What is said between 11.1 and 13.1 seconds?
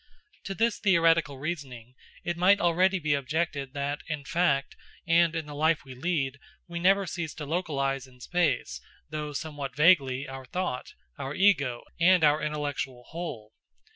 our Ego, and our intellectual